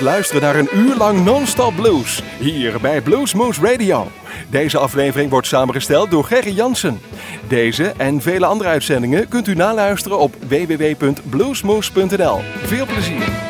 luisteren 0.00 0.42
naar 0.42 0.56
een 0.56 0.68
uur 0.74 0.96
lang 0.96 1.24
non-stop 1.24 1.74
blues. 1.76 2.22
Hier 2.38 2.80
bij 2.80 3.00
Bluesmoose 3.00 3.60
Radio. 3.60 4.10
Deze 4.50 4.78
aflevering 4.78 5.30
wordt 5.30 5.46
samengesteld 5.46 6.10
door 6.10 6.24
Gerry 6.24 6.52
Jansen. 6.52 7.00
Deze 7.48 7.92
en 7.96 8.20
vele 8.20 8.46
andere 8.46 8.70
uitzendingen 8.70 9.28
kunt 9.28 9.48
u 9.48 9.54
naluisteren 9.54 10.18
op 10.18 10.34
www.bluesmoose.nl. 10.48 12.40
Veel 12.64 12.86
plezier. 12.86 13.45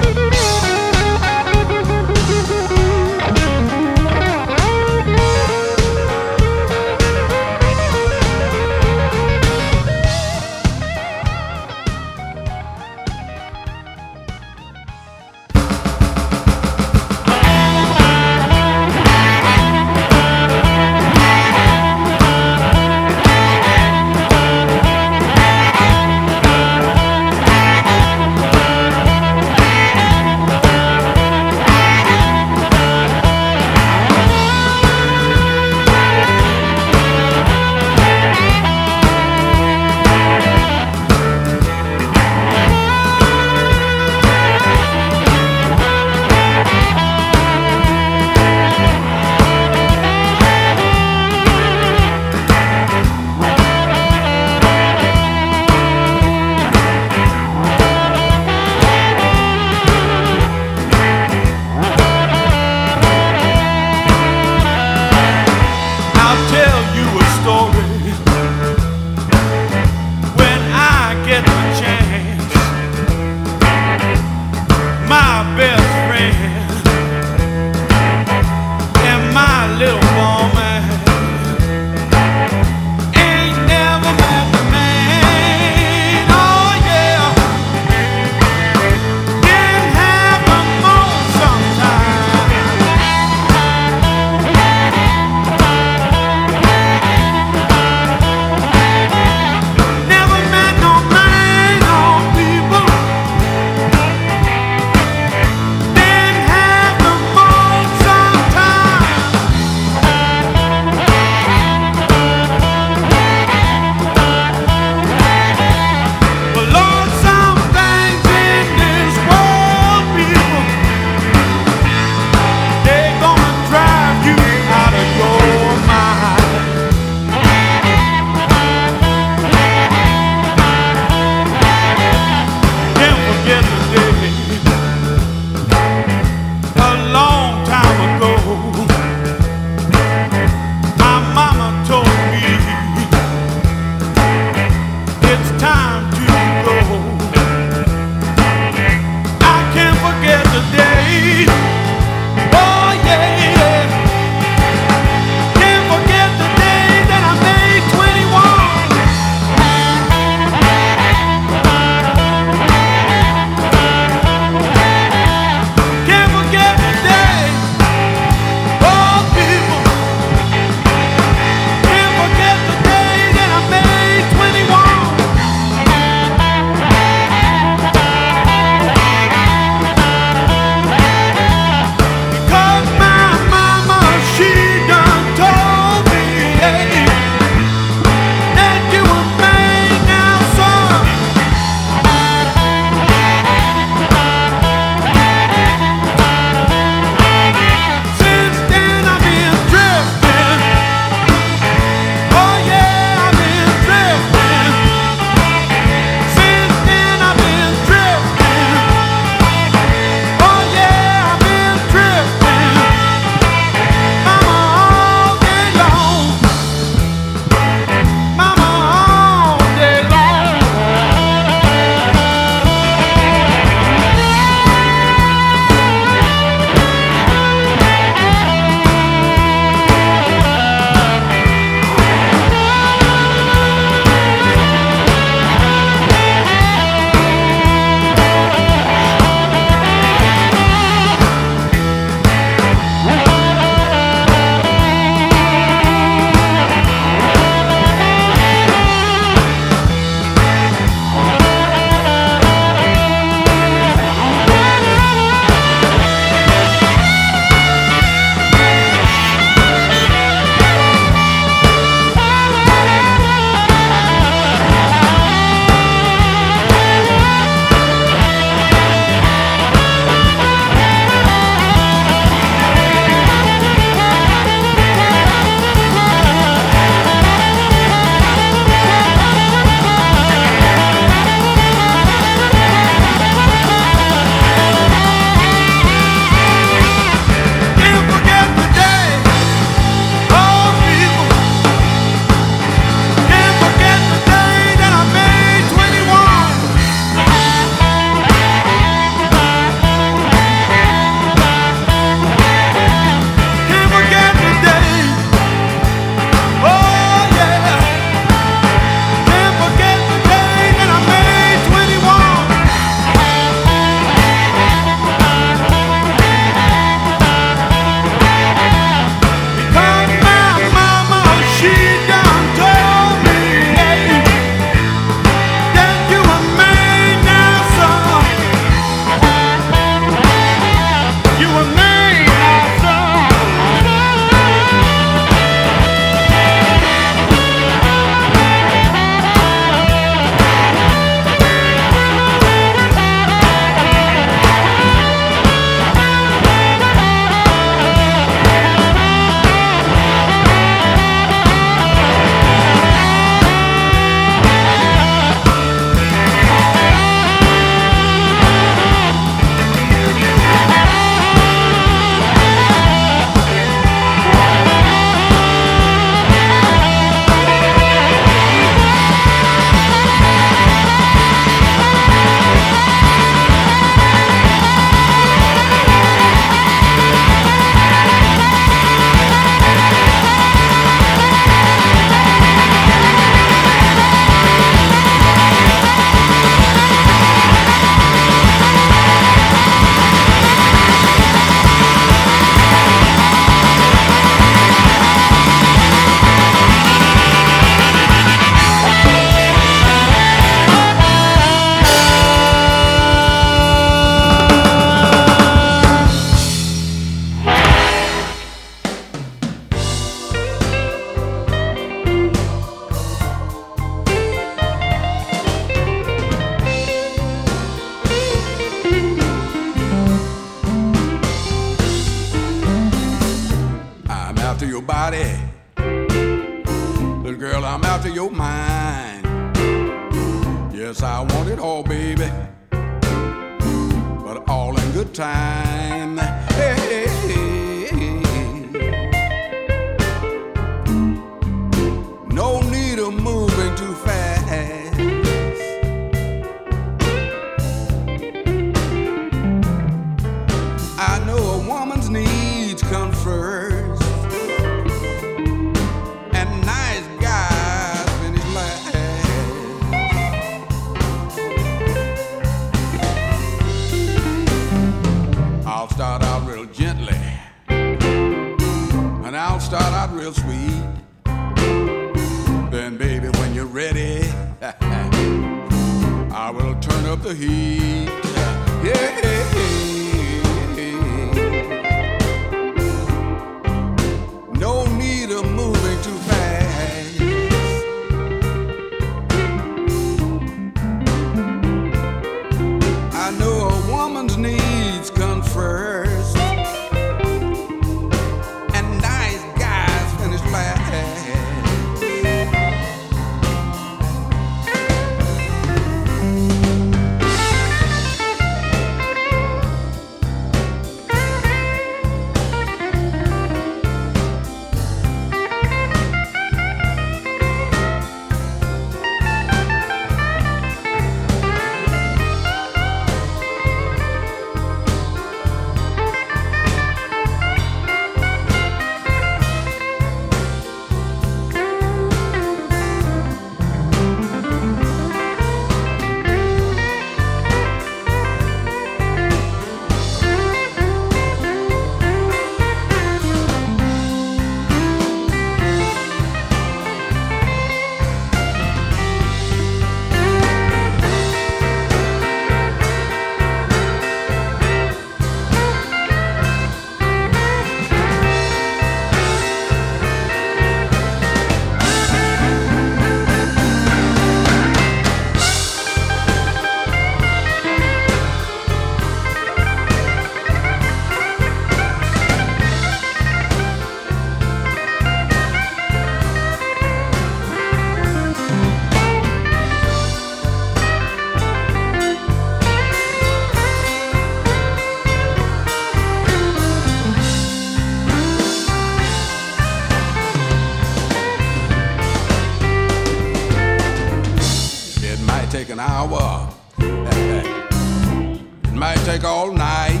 hour. 595.82 596.48
it 596.78 598.72
might 598.72 599.02
take 599.04 599.24
all 599.24 599.52
night. 599.52 600.00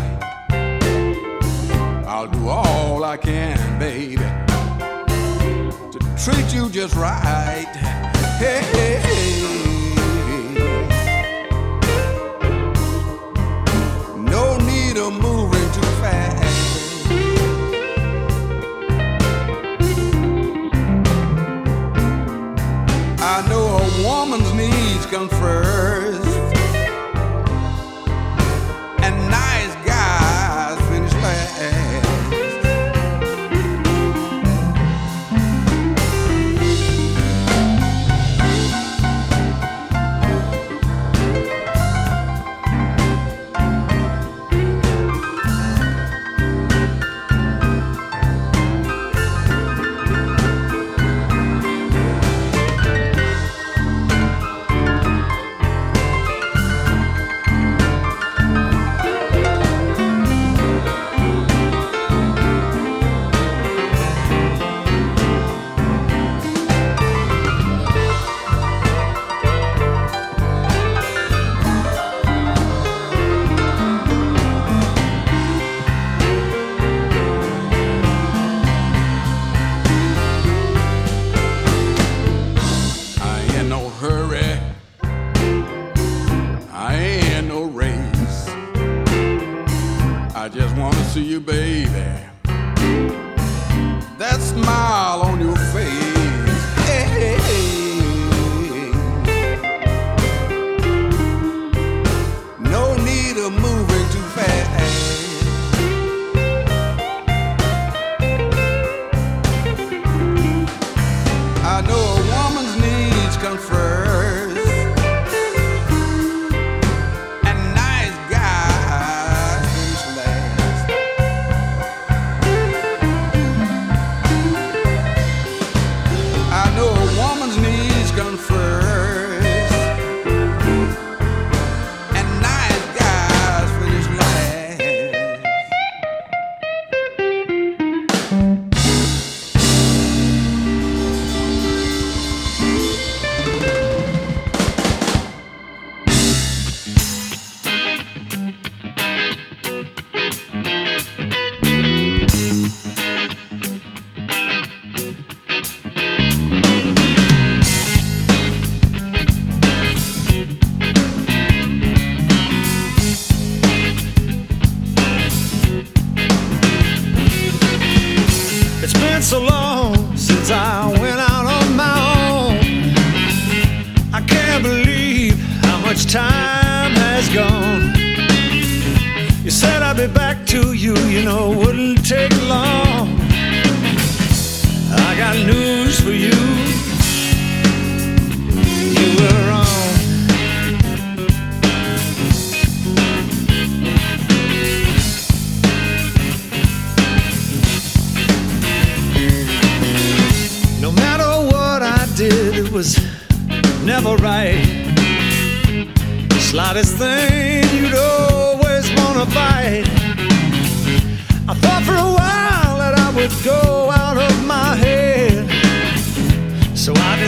I'll 2.06 2.28
do 2.28 2.48
all 2.48 3.02
I 3.02 3.16
can, 3.16 3.58
baby, 3.80 4.16
to 5.92 5.98
treat 6.24 6.54
you 6.54 6.68
just 6.70 6.94
right. 6.94 7.66
Hey, 8.38 8.62
hey, 8.74 8.94
hey. 9.06 9.42
No 14.34 14.56
need 14.58 14.96
of 14.98 15.12
moving. 15.20 15.61
woman's 24.12 24.52
needs 24.52 25.06
come 25.06 25.28
first. 25.28 26.21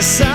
começar. 0.05 0.34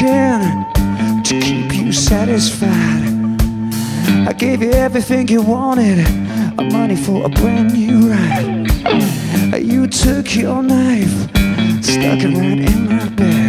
can 0.00 1.22
to 1.22 1.38
keep 1.40 1.74
you 1.74 1.92
satisfied. 1.92 2.70
I 4.26 4.32
gave 4.32 4.62
you 4.62 4.70
everything 4.72 5.28
you 5.28 5.42
wanted, 5.42 5.98
a 6.58 6.64
money 6.72 6.96
for 6.96 7.26
a 7.26 7.28
brand 7.28 7.74
new 7.74 8.10
ride. 8.10 9.62
You 9.62 9.86
took 9.86 10.34
your 10.34 10.62
knife, 10.62 11.12
stuck 11.84 12.20
it 12.24 12.34
right 12.34 12.60
in 12.70 12.86
my 12.88 13.08
back. 13.10 13.39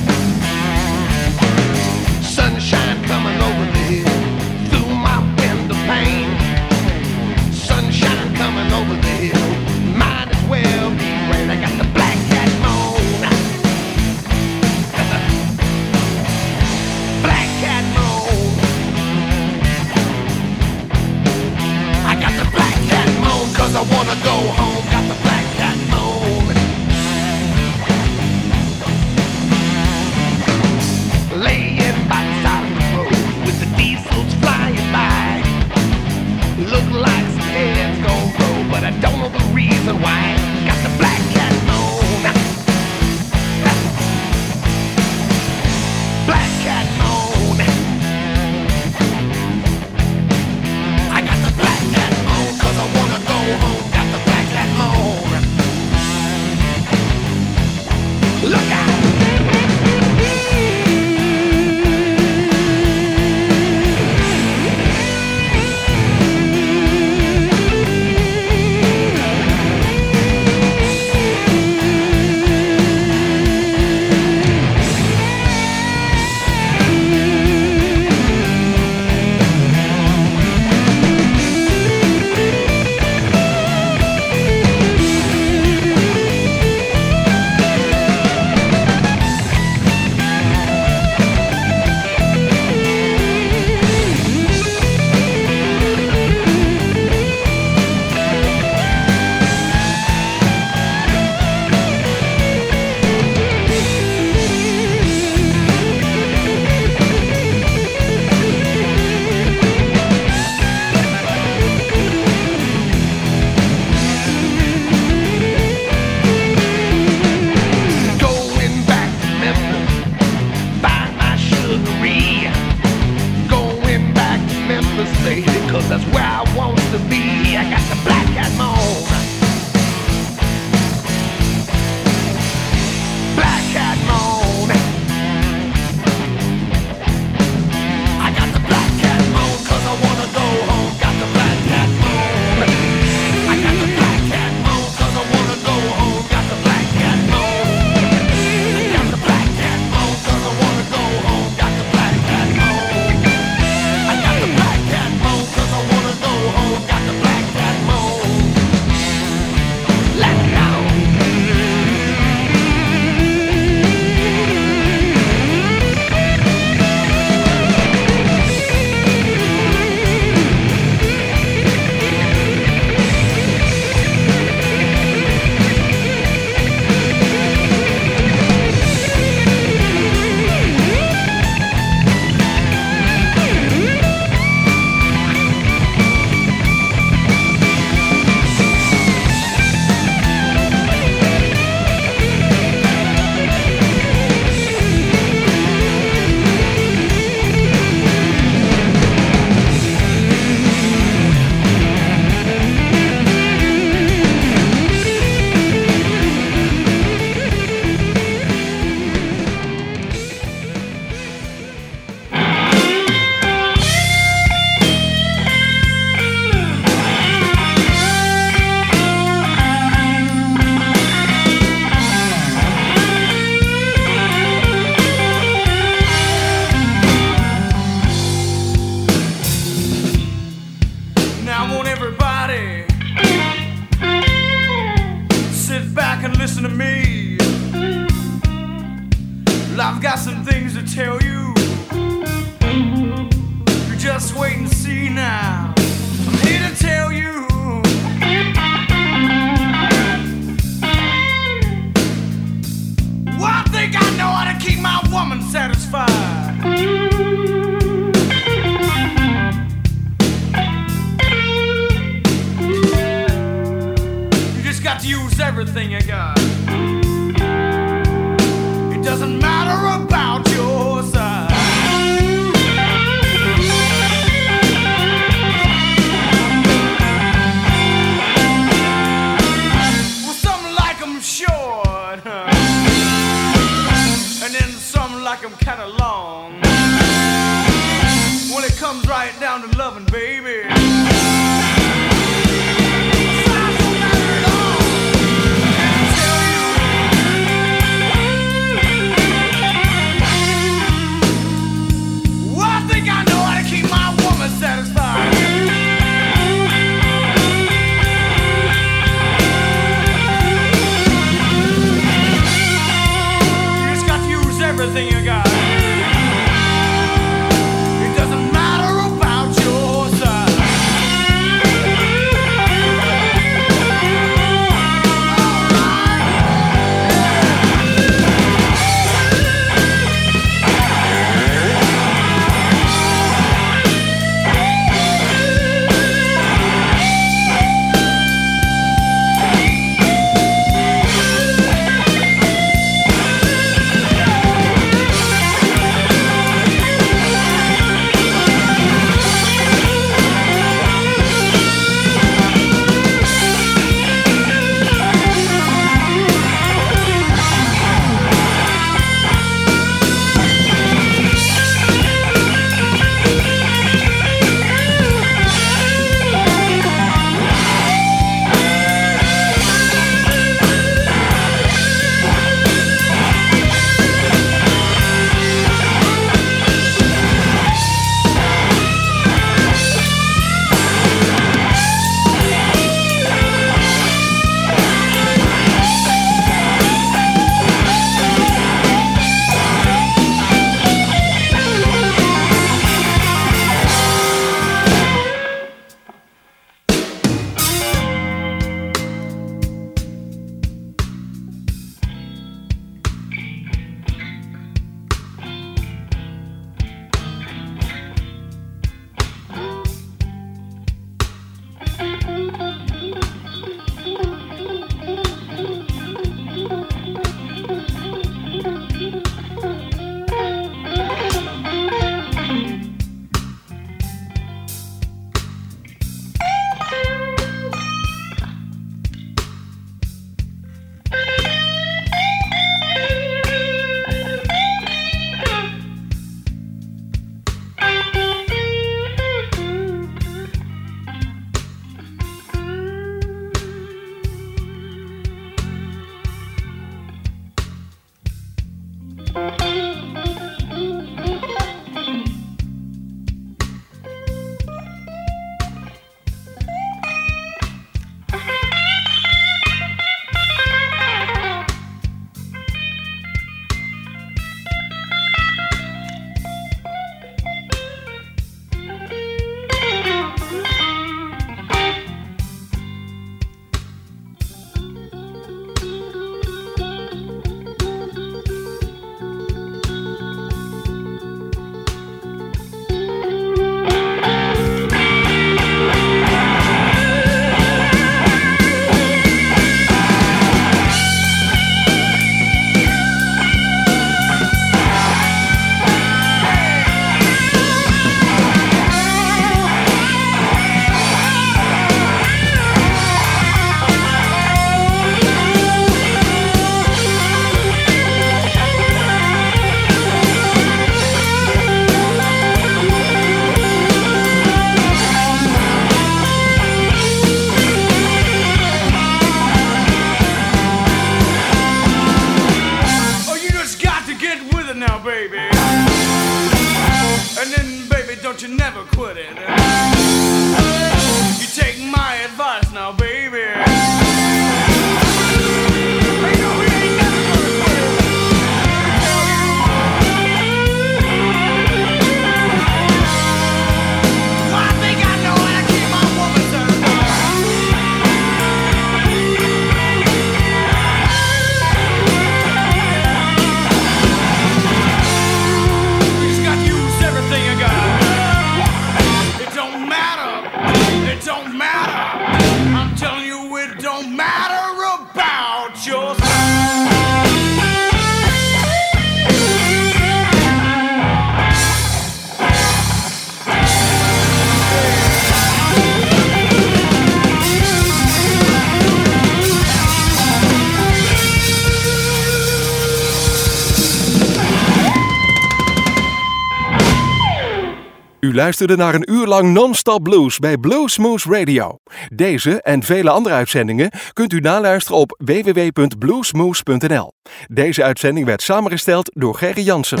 luisterde 588.50 588.82
naar 588.82 588.94
een 588.94 589.12
uur 589.12 589.26
lang 589.26 589.52
non-stop 589.52 590.02
blues 590.02 590.38
bij 590.38 590.58
Bluesmoose 590.58 591.30
Radio. 591.30 591.76
Deze 592.14 592.62
en 592.62 592.82
vele 592.82 593.10
andere 593.10 593.34
uitzendingen 593.34 593.90
kunt 594.12 594.32
u 594.32 594.40
naluisteren 594.40 594.98
op 594.98 595.20
www.bluesmoose.nl. 595.24 597.12
Deze 597.46 597.84
uitzending 597.84 598.26
werd 598.26 598.42
samengesteld 598.42 599.10
door 599.14 599.34
Gerry 599.34 599.62
Jansen. 599.62 600.00